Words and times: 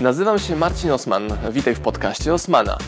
Nazywam 0.00 0.38
się 0.38 0.56
Marcin 0.56 0.90
Osman. 0.90 1.22
Witaj 1.52 1.74
w 1.74 1.80
podcaście 1.80 2.34
Osmana. 2.34 2.78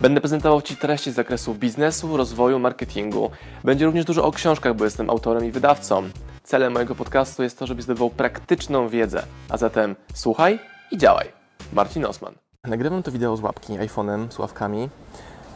Będę 0.00 0.20
prezentował 0.20 0.62
Ci 0.62 0.76
treści 0.76 1.12
z 1.12 1.14
zakresu 1.14 1.54
biznesu, 1.54 2.16
rozwoju, 2.16 2.58
marketingu. 2.58 3.30
Będzie 3.64 3.86
również 3.86 4.04
dużo 4.04 4.24
o 4.24 4.32
książkach, 4.32 4.76
bo 4.76 4.84
jestem 4.84 5.10
autorem 5.10 5.44
i 5.44 5.50
wydawcą. 5.50 6.02
Celem 6.42 6.72
mojego 6.72 6.94
podcastu 6.94 7.42
jest 7.42 7.58
to, 7.58 7.66
żebyś 7.66 7.84
zdobywał 7.84 8.10
praktyczną 8.10 8.88
wiedzę. 8.88 9.22
A 9.48 9.56
zatem 9.56 9.96
słuchaj 10.14 10.58
i 10.90 10.98
działaj. 10.98 11.32
Marcin 11.72 12.04
Osman. 12.04 12.34
Nagrywam 12.64 13.02
to 13.02 13.12
wideo 13.12 13.36
z 13.36 13.40
łapki 13.40 13.72
iPhone'em, 13.72 14.26
słuchawkami, 14.30 14.88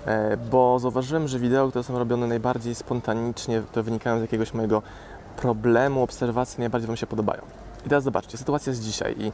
e, 0.06 0.36
bo 0.36 0.79
zauważyłem, 0.79 1.29
że 1.29 1.38
wideo, 1.38 1.68
które 1.68 1.84
są 1.84 1.98
robione 1.98 2.27
najbardziej 2.27 2.75
spontanicznie, 2.75 3.62
które 3.70 3.82
wynikają 3.82 4.18
z 4.18 4.22
jakiegoś 4.22 4.54
mojego 4.54 4.82
problemu, 5.36 6.02
obserwacji, 6.02 6.61
najbardziej 6.61 6.86
Wam 6.86 6.96
się 6.96 7.06
podobają. 7.06 7.43
I 7.86 7.88
teraz 7.88 8.04
zobaczcie, 8.04 8.38
sytuacja 8.38 8.70
jest 8.70 8.82
dzisiaj 8.82 9.14
i 9.18 9.32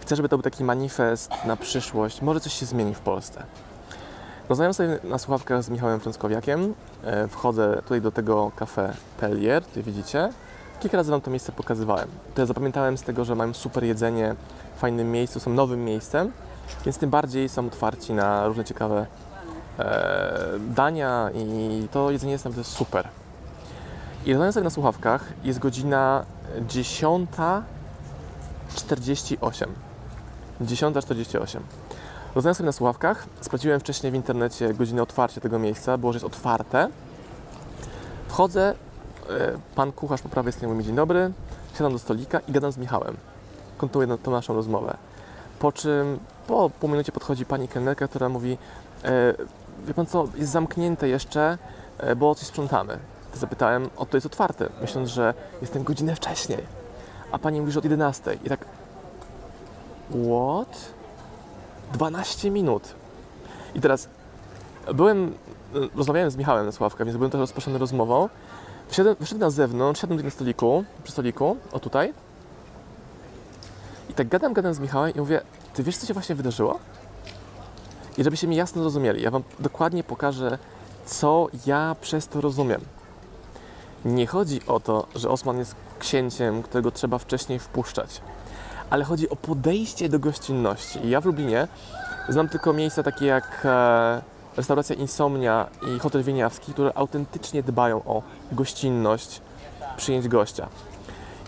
chcę, 0.00 0.16
żeby 0.16 0.28
to 0.28 0.36
był 0.36 0.42
taki 0.42 0.64
manifest 0.64 1.30
na 1.44 1.56
przyszłość. 1.56 2.22
Może 2.22 2.40
coś 2.40 2.52
się 2.52 2.66
zmieni 2.66 2.94
w 2.94 3.00
Polsce. 3.00 3.42
Rozmawiam 4.48 4.74
sobie 4.74 4.98
na 5.04 5.18
słuchawkach 5.18 5.62
z 5.62 5.68
Michałem 5.68 6.00
Frąckowiakiem. 6.00 6.74
E, 7.04 7.28
wchodzę 7.28 7.78
tutaj 7.82 8.00
do 8.00 8.12
tego 8.12 8.52
kafe 8.56 8.92
Pellier, 9.20 9.64
tutaj 9.64 9.82
widzicie. 9.82 10.32
Kilka 10.80 10.96
razy 10.96 11.10
Wam 11.10 11.20
to 11.20 11.30
miejsce 11.30 11.52
pokazywałem. 11.52 12.08
To 12.34 12.42
ja 12.42 12.46
zapamiętałem 12.46 12.98
z 12.98 13.02
tego, 13.02 13.24
że 13.24 13.34
mają 13.34 13.54
super 13.54 13.84
jedzenie 13.84 14.34
w 14.76 14.80
fajnym 14.80 15.12
miejscu, 15.12 15.40
są 15.40 15.50
nowym 15.50 15.84
miejscem, 15.84 16.32
więc 16.84 16.98
tym 16.98 17.10
bardziej 17.10 17.48
są 17.48 17.66
otwarci 17.66 18.12
na 18.12 18.46
różne 18.46 18.64
ciekawe 18.64 19.06
e, 19.78 20.58
dania 20.58 21.30
i 21.34 21.88
to 21.92 22.10
jedzenie 22.10 22.32
jest 22.32 22.44
naprawdę 22.44 22.64
super. 22.64 23.08
I 24.26 24.32
rozmawiam 24.32 24.52
sobie 24.52 24.64
na 24.64 24.70
słuchawkach, 24.70 25.32
jest 25.44 25.58
godzina 25.58 26.24
10.48. 26.68 29.66
10.48. 30.60 31.60
Rozmawiam 32.34 32.54
sobie 32.54 32.66
na 32.66 32.72
słuchawkach, 32.72 33.26
sprawdziłem 33.40 33.80
wcześniej 33.80 34.12
w 34.12 34.14
internecie 34.14 34.74
godzinę 34.74 35.02
otwarcia 35.02 35.40
tego 35.40 35.58
miejsca, 35.58 35.98
było, 35.98 36.12
że 36.12 36.16
jest 36.16 36.26
otwarte. 36.26 36.88
Wchodzę, 38.28 38.74
e, 39.30 39.58
pan 39.74 39.92
kucharz 39.92 40.22
po 40.22 40.28
prawej 40.28 40.52
stronie 40.52 40.74
mówi 40.74 40.86
dzień 40.86 40.96
dobry, 40.96 41.32
siadam 41.74 41.92
do 41.92 41.98
stolika 41.98 42.40
i 42.48 42.52
gadam 42.52 42.72
z 42.72 42.78
Michałem. 42.78 43.16
Kontynuuję 43.78 44.18
tą 44.18 44.30
naszą 44.30 44.54
rozmowę. 44.54 44.96
Po 45.58 45.72
czym 45.72 46.18
po 46.46 46.70
pół 46.70 46.90
minucie 46.90 47.12
podchodzi 47.12 47.46
pani 47.46 47.68
kelnerka, 47.68 48.08
która 48.08 48.28
mówi 48.28 48.58
e, 49.04 49.34
wie 49.86 49.94
pan 49.94 50.06
co, 50.06 50.28
jest 50.36 50.52
zamknięte 50.52 51.08
jeszcze, 51.08 51.58
e, 51.98 52.16
bo 52.16 52.34
coś 52.34 52.46
sprzątamy. 52.46 52.98
Zapytałem, 53.34 53.90
o 53.96 54.06
to 54.06 54.16
jest 54.16 54.26
otwarte, 54.26 54.68
myśląc, 54.80 55.08
że 55.08 55.34
jestem 55.62 55.84
godzinę 55.84 56.14
wcześniej. 56.14 56.58
A 57.32 57.38
pani 57.38 57.60
mówi, 57.60 57.72
że 57.72 57.78
od 57.78 57.84
11. 57.84 58.38
I 58.44 58.48
tak, 58.48 58.64
what? 60.10 60.94
12 61.92 62.50
minut. 62.50 62.94
I 63.74 63.80
teraz 63.80 64.08
byłem, 64.94 65.34
rozmawiałem 65.94 66.30
z 66.30 66.36
Michałem 66.36 66.66
na 66.66 66.72
Sławkach, 66.72 67.06
więc 67.06 67.16
byłem 67.16 67.30
też 67.30 67.38
rozproszony 67.38 67.78
rozmową. 67.78 68.28
Wszedłem, 68.88 69.16
na 69.38 69.50
zewnątrz, 69.50 70.00
siadłem 70.00 70.24
na 70.24 70.30
stoliku, 70.30 70.84
przy 71.02 71.12
stoliku, 71.12 71.56
o 71.72 71.80
tutaj. 71.80 72.12
I 74.10 74.14
tak 74.14 74.28
gadam, 74.28 74.52
gadam 74.52 74.74
z 74.74 74.78
Michałem 74.78 75.14
i 75.14 75.20
mówię, 75.20 75.40
ty 75.74 75.82
wiesz, 75.82 75.96
co 75.96 76.06
się 76.06 76.14
właśnie 76.14 76.34
wydarzyło? 76.34 76.78
I 78.18 78.24
żebyście 78.24 78.46
mi 78.46 78.56
jasno 78.56 78.82
zrozumieli, 78.82 79.22
ja 79.22 79.30
wam 79.30 79.42
dokładnie 79.58 80.04
pokażę, 80.04 80.58
co 81.06 81.46
ja 81.66 81.96
przez 82.00 82.28
to 82.28 82.40
rozumiem. 82.40 82.80
Nie 84.04 84.26
chodzi 84.26 84.60
o 84.66 84.80
to, 84.80 85.06
że 85.14 85.28
Osman 85.28 85.58
jest 85.58 85.74
księciem, 85.98 86.62
którego 86.62 86.90
trzeba 86.90 87.18
wcześniej 87.18 87.58
wpuszczać, 87.58 88.20
ale 88.90 89.04
chodzi 89.04 89.30
o 89.30 89.36
podejście 89.36 90.08
do 90.08 90.18
gościnności. 90.18 91.08
Ja 91.08 91.20
w 91.20 91.24
Lublinie 91.24 91.68
znam 92.28 92.48
tylko 92.48 92.72
miejsca 92.72 93.02
takie 93.02 93.26
jak 93.26 93.62
e, 93.64 94.22
restauracja 94.56 94.96
Insomnia 94.96 95.66
i 95.96 95.98
Hotel 95.98 96.22
Wieniawski, 96.22 96.72
które 96.72 96.92
autentycznie 96.94 97.62
dbają 97.62 98.02
o 98.04 98.22
gościnność 98.52 99.40
przyjęć 99.96 100.28
gościa. 100.28 100.68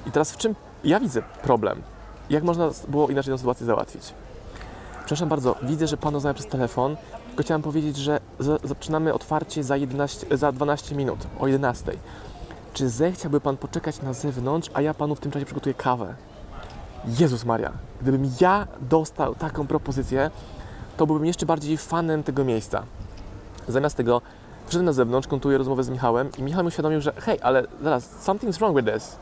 I 0.06 0.10
teraz 0.10 0.32
w 0.32 0.36
czym 0.36 0.54
ja 0.84 1.00
widzę 1.00 1.22
problem? 1.42 1.82
Jak 2.30 2.42
można 2.44 2.70
było 2.88 3.08
inaczej 3.08 3.34
tę 3.34 3.38
sytuację 3.38 3.66
załatwić? 3.66 4.02
Przepraszam 4.98 5.28
bardzo, 5.28 5.56
widzę, 5.62 5.86
że 5.86 5.96
Pan 5.96 6.14
rozmawia 6.14 6.34
przez 6.34 6.46
telefon, 6.46 6.96
tylko 7.28 7.42
chciałem 7.42 7.62
powiedzieć, 7.62 7.96
że 7.96 8.20
za, 8.38 8.58
zaczynamy 8.64 9.14
otwarcie 9.14 9.64
za, 9.64 9.76
11, 9.76 10.38
za 10.38 10.52
12 10.52 10.94
minut, 10.94 11.18
o 11.38 11.46
11. 11.46 11.92
Czy 12.72 12.88
zechciałby 12.88 13.40
Pan 13.40 13.56
poczekać 13.56 14.02
na 14.02 14.12
zewnątrz, 14.12 14.70
a 14.74 14.82
ja 14.82 14.94
Panu 14.94 15.14
w 15.14 15.20
tym 15.20 15.32
czasie 15.32 15.44
przygotuję 15.44 15.74
kawę? 15.74 16.14
Jezus 17.18 17.44
Maria, 17.44 17.72
gdybym 18.02 18.30
ja 18.40 18.66
dostał 18.80 19.34
taką 19.34 19.66
propozycję, 19.66 20.30
to 20.96 21.06
byłbym 21.06 21.26
jeszcze 21.26 21.46
bardziej 21.46 21.76
fanem 21.76 22.22
tego 22.22 22.44
miejsca. 22.44 22.82
Zamiast 23.68 23.96
tego 23.96 24.22
wszedłem 24.66 24.86
na 24.86 24.92
zewnątrz, 24.92 25.28
kontuję 25.28 25.58
rozmowę 25.58 25.84
z 25.84 25.88
Michałem 25.88 26.30
i 26.38 26.42
Michał 26.42 26.62
mi 26.62 26.68
uświadomił, 26.68 27.00
że 27.00 27.12
hej, 27.16 27.38
ale 27.42 27.66
zaraz, 27.82 28.26
something's 28.26 28.58
wrong 28.58 28.76
with 28.76 28.94
this. 28.94 29.16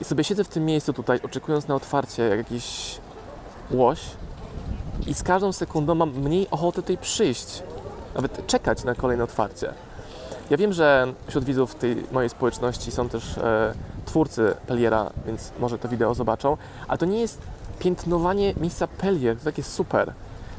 I 0.00 0.04
sobie 0.04 0.24
siedzę 0.24 0.44
w 0.44 0.48
tym 0.48 0.64
miejscu 0.64 0.92
tutaj, 0.92 1.20
oczekując 1.22 1.68
na 1.68 1.74
otwarcie, 1.74 2.22
jak 2.22 2.38
jakiś 2.38 2.98
łoś 3.70 4.00
i 5.06 5.14
z 5.14 5.22
każdą 5.22 5.52
sekundą 5.52 5.94
mam 5.94 6.10
mniej 6.10 6.50
ochoty 6.50 6.82
tutaj 6.82 6.98
przyjść, 6.98 7.62
nawet 8.14 8.46
czekać 8.46 8.84
na 8.84 8.94
kolejne 8.94 9.24
otwarcie. 9.24 9.74
Ja 10.50 10.56
wiem, 10.56 10.72
że 10.72 11.12
wśród 11.26 11.44
widzów 11.44 11.74
tej 11.74 11.96
mojej 12.12 12.30
społeczności 12.30 12.90
są 12.90 13.08
też 13.08 13.38
e, 13.38 13.74
twórcy 14.04 14.54
Peliera, 14.66 15.10
więc 15.26 15.52
może 15.60 15.78
to 15.78 15.88
wideo 15.88 16.14
zobaczą, 16.14 16.56
ale 16.88 16.98
to 16.98 17.06
nie 17.06 17.20
jest 17.20 17.38
piętnowanie 17.78 18.54
miejsca 18.60 18.86
Pelier, 18.86 19.38
to 19.38 19.44
takie 19.44 19.62
super, 19.62 20.12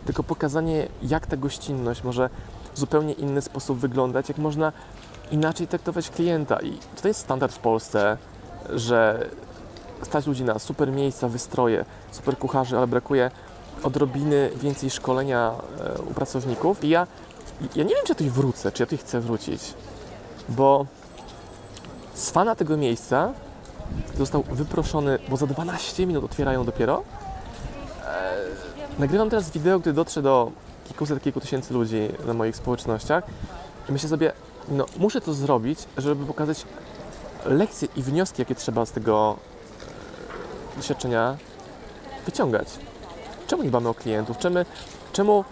tylko 0.06 0.24
pokazanie, 0.24 0.88
jak 1.02 1.28
ta 1.28 1.38
gościnność 1.38 2.04
może 2.04 2.30
w 2.74 2.80
zupełnie 2.80 3.14
inny 3.14 3.42
sposób 3.42 3.80
wyglądać, 3.80 4.30
jak 4.30 4.38
można 4.38 4.72
inaczej 5.32 5.68
traktować 5.68 6.10
klienta. 6.10 6.60
I 6.62 6.78
to 7.02 7.08
jest 7.08 7.20
standard 7.20 7.54
w 7.54 7.60
Polsce, 7.60 8.18
że 8.70 9.30
stać 10.02 10.28
ludzi 10.28 10.44
na 10.44 10.60
super 10.60 10.92
miejsca, 10.92 11.28
wystroje, 11.28 11.86
super 12.12 12.38
kucharzy, 12.38 12.78
ale 12.78 12.88
brakuje 12.88 13.32
odrobiny 13.84 14.50
więcej 14.56 14.90
szkolenia 14.90 15.52
e, 15.80 16.02
u 16.02 16.14
pracowników. 16.14 16.84
I 16.84 16.90
ja, 16.90 17.08
ja 17.76 17.84
nie 17.84 17.96
wiem, 17.96 18.04
czy 18.06 18.12
ja 18.12 18.16
tutaj 18.16 18.30
wrócę, 18.30 18.72
czy 18.72 18.84
ja 18.84 18.86
tutaj 18.86 18.98
chcę 18.98 19.20
wrócić, 19.20 19.74
bo 20.50 20.86
z 22.14 22.30
fana 22.30 22.56
tego 22.56 22.78
miejsca 22.78 23.34
został 24.18 24.44
wyproszony, 24.44 25.20
bo 25.30 25.38
za 25.38 25.48
12 25.48 26.06
minut 26.06 26.24
otwierają 26.24 26.66
dopiero. 26.66 27.04
E, 28.06 28.34
nagrywam 29.00 29.30
teraz 29.30 29.52
wideo, 29.52 29.80
które 29.80 29.94
dotrze 29.94 30.22
do 30.22 30.52
kilkuset, 30.88 31.24
kilku 31.24 31.42
tysięcy 31.42 31.74
ludzi 31.74 32.10
na 32.26 32.34
moich 32.34 32.56
społecznościach 32.56 33.24
i 33.90 33.92
myślę 33.92 34.10
sobie, 34.10 34.32
no 34.70 34.86
muszę 34.98 35.22
to 35.22 35.34
zrobić, 35.34 35.80
żeby 35.98 36.26
pokazać 36.26 36.66
lekcje 37.46 37.88
i 37.96 38.04
wnioski, 38.04 38.42
jakie 38.42 38.56
trzeba 38.56 38.86
z 38.86 38.92
tego 38.92 39.38
e, 40.74 40.78
doświadczenia 40.78 41.38
wyciągać. 42.26 42.68
Czemu 43.48 43.64
nie 43.64 43.70
dbamy 43.70 43.90
o 43.90 43.94
klientów? 43.94 44.38
Czemu, 44.38 44.60
czemu 45.14 45.44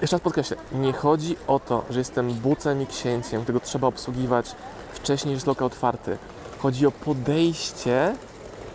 jeszcze 0.00 0.16
raz 0.16 0.22
podkreślę, 0.22 0.56
nie 0.72 0.92
chodzi 0.92 1.36
o 1.46 1.60
to, 1.60 1.84
że 1.90 1.98
jestem 1.98 2.34
bucem 2.34 2.82
i 2.82 2.86
księciem, 2.86 3.42
którego 3.42 3.60
trzeba 3.60 3.86
obsługiwać 3.86 4.54
wcześniej, 4.98 5.34
jest 5.34 5.46
lokal 5.46 5.66
otwarty. 5.66 6.18
Chodzi 6.58 6.86
o 6.86 6.90
podejście 6.90 8.14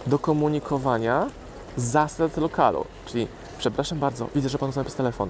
do 0.07 0.19
komunikowania 0.19 1.29
zasad 1.77 2.37
lokalu. 2.37 2.85
Czyli, 3.05 3.27
przepraszam 3.57 3.99
bardzo, 3.99 4.27
widzę, 4.35 4.49
że 4.49 4.57
Pan 4.57 4.67
rozmawia 4.67 4.85
przez 4.85 4.97
telefon. 4.97 5.29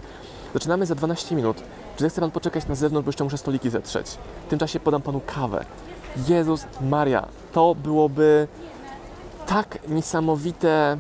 Zaczynamy 0.54 0.86
za 0.86 0.96
12 0.96 1.36
minut. 1.36 1.58
Czy 1.96 2.04
zechce 2.04 2.22
Pan 2.22 2.31
poczekać 2.31 2.68
na 2.68 2.76
zewnątrz, 2.76 3.06
bo 3.06 3.09
jeszcze 3.09 3.24
muszę 3.24 3.38
stoliki 3.38 3.70
zetrzeć? 3.70 4.08
W 4.48 4.50
tym 4.50 4.59
czasie 4.59 4.80
podam 4.80 5.02
Panu 5.02 5.22
kawę. 5.26 5.66
Jezus 6.28 6.66
Maria, 6.81 7.28
to 7.52 7.75
byłoby 7.75 8.48
tak 9.46 9.80
niesamowite 9.88 10.98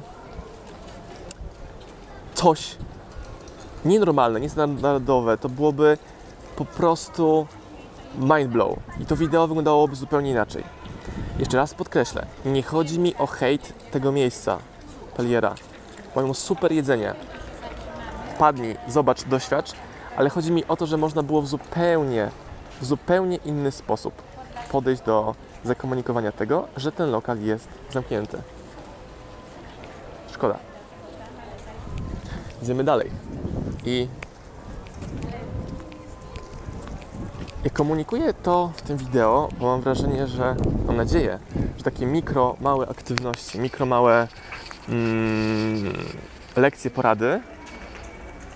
coś 2.33 2.75
nienormalne, 3.85 4.39
niestandardowe. 4.39 5.37
To 5.37 5.49
byłoby 5.49 5.97
po 6.55 6.65
prostu 6.65 7.47
mind 8.17 8.51
blow. 8.51 8.79
I 8.99 9.05
to 9.05 9.15
wideo 9.15 9.47
wyglądałoby 9.47 9.95
zupełnie 9.95 10.31
inaczej. 10.31 10.63
Jeszcze 11.39 11.57
raz 11.57 11.73
podkreślę, 11.73 12.25
nie 12.45 12.63
chodzi 12.63 12.99
mi 12.99 13.15
o 13.15 13.27
hejt 13.27 13.91
tego 13.91 14.11
miejsca, 14.11 14.57
Peliera. 15.17 15.55
Mają 16.15 16.33
super 16.33 16.71
jedzenie. 16.71 17.13
Wpadnij, 18.35 18.77
zobacz, 18.87 19.23
doświadcz, 19.23 19.71
ale 20.17 20.29
chodzi 20.29 20.51
mi 20.51 20.65
o 20.65 20.75
to, 20.75 20.85
że 20.85 20.97
można 20.97 21.23
było 21.23 21.41
w 21.41 21.47
zupełnie, 21.47 22.29
w 22.81 22.85
zupełnie 22.85 23.37
inny 23.37 23.71
sposób 23.71 24.13
podejść 24.71 25.01
do 25.01 25.35
zakomunikowania 25.63 26.31
tego, 26.31 26.67
że 26.77 26.91
ten 26.91 27.11
lokal 27.11 27.41
jest 27.41 27.67
zamknięty. 27.91 28.37
Szkoda. 30.31 30.57
Idziemy 32.63 32.83
dalej. 32.83 33.11
I 33.85 34.07
komunikuję 37.69 38.33
to 38.33 38.71
w 38.75 38.81
tym 38.81 38.97
wideo, 38.97 39.49
bo 39.59 39.65
mam 39.65 39.81
wrażenie, 39.81 40.27
że 40.27 40.55
mam 40.87 40.97
nadzieję, 40.97 41.39
że 41.77 41.83
takie 41.83 42.05
mikro, 42.05 42.55
małe 42.61 42.87
aktywności, 42.87 43.59
mikro, 43.59 43.85
małe 43.85 44.27
mm, 44.89 45.93
lekcje, 46.55 46.91
porady 46.91 47.41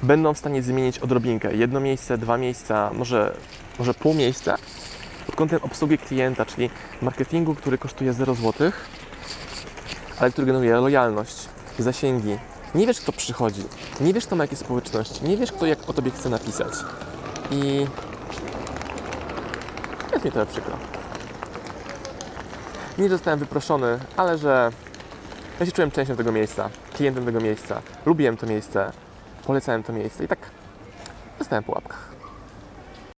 będą 0.03 0.33
w 0.33 0.37
stanie 0.37 0.61
zmienić 0.61 0.99
odrobinkę. 0.99 1.55
Jedno 1.55 1.79
miejsce, 1.79 2.17
dwa 2.17 2.37
miejsca, 2.37 2.91
może, 2.93 3.37
może 3.79 3.93
pół 3.93 4.13
miejsca 4.13 4.57
pod 5.25 5.35
kątem 5.35 5.59
obsługi 5.63 5.97
klienta, 5.97 6.45
czyli 6.45 6.69
marketingu, 7.01 7.55
który 7.55 7.77
kosztuje 7.77 8.13
0 8.13 8.35
zł, 8.35 8.71
ale 10.19 10.31
który 10.31 10.47
generuje 10.47 10.75
lojalność, 10.75 11.49
zasięgi. 11.79 12.37
Nie 12.75 12.87
wiesz, 12.87 13.01
kto 13.01 13.11
przychodzi, 13.11 13.63
nie 14.01 14.13
wiesz, 14.13 14.25
kto 14.25 14.35
ma 14.35 14.43
jakie 14.43 14.55
społeczności, 14.55 15.25
nie 15.25 15.37
wiesz, 15.37 15.51
kto 15.51 15.65
jak 15.65 15.89
o 15.89 15.93
tobie 15.93 16.11
chce 16.11 16.29
napisać. 16.29 16.73
I 17.51 17.87
jest 20.17 20.25
mi 20.25 20.31
trochę 20.31 20.51
przykro. 20.51 20.77
Nie 22.97 23.09
zostałem 23.09 23.39
wyproszony, 23.39 23.99
ale 24.17 24.37
że 24.37 24.71
ja 25.59 25.65
się 25.65 25.71
czułem 25.71 25.91
częścią 25.91 26.15
tego 26.15 26.31
miejsca, 26.31 26.69
klientem 26.93 27.25
tego 27.25 27.39
miejsca, 27.39 27.81
lubiłem 28.05 28.37
to 28.37 28.45
miejsce, 28.45 28.91
polecałem 29.45 29.83
to 29.83 29.93
miejsce 29.93 30.23
i 30.23 30.27
tak 30.27 30.39
zostałem 31.39 31.63
po 31.63 31.71
łapkach. 31.71 32.16